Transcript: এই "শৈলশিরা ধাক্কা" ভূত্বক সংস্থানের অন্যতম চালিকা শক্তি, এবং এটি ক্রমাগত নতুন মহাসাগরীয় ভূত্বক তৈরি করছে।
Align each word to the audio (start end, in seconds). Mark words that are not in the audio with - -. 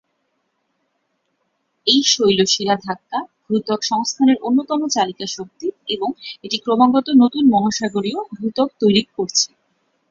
এই 1.87 1.99
"শৈলশিরা 2.05 2.75
ধাক্কা" 2.85 3.19
ভূত্বক 3.45 3.79
সংস্থানের 3.83 4.37
অন্যতম 4.41 4.79
চালিকা 4.87 5.25
শক্তি, 5.27 5.67
এবং 5.87 6.09
এটি 6.43 6.57
ক্রমাগত 6.57 7.07
নতুন 7.21 7.43
মহাসাগরীয় 7.49 8.19
ভূত্বক 8.33 8.69
তৈরি 8.81 9.01
করছে। 9.15 9.47